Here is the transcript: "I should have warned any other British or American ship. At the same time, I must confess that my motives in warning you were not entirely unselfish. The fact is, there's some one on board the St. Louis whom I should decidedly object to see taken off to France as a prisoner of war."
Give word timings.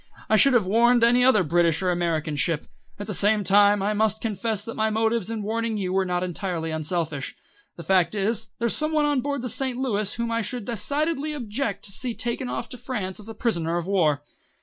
"I 0.29 0.35
should 0.35 0.53
have 0.55 0.65
warned 0.65 1.03
any 1.03 1.23
other 1.23 1.43
British 1.43 1.83
or 1.83 1.91
American 1.91 2.35
ship. 2.35 2.65
At 2.97 3.05
the 3.05 3.13
same 3.13 3.43
time, 3.43 3.83
I 3.83 3.93
must 3.93 4.19
confess 4.19 4.65
that 4.65 4.73
my 4.73 4.89
motives 4.89 5.29
in 5.29 5.43
warning 5.43 5.77
you 5.77 5.93
were 5.93 6.05
not 6.05 6.23
entirely 6.23 6.71
unselfish. 6.71 7.35
The 7.75 7.83
fact 7.83 8.15
is, 8.15 8.49
there's 8.57 8.75
some 8.75 8.93
one 8.93 9.05
on 9.05 9.21
board 9.21 9.43
the 9.43 9.47
St. 9.47 9.77
Louis 9.77 10.13
whom 10.15 10.31
I 10.31 10.41
should 10.41 10.65
decidedly 10.65 11.33
object 11.33 11.85
to 11.85 11.91
see 11.91 12.15
taken 12.15 12.49
off 12.49 12.67
to 12.69 12.79
France 12.79 13.19
as 13.19 13.29
a 13.29 13.35
prisoner 13.35 13.77
of 13.77 13.85
war." 13.85 14.23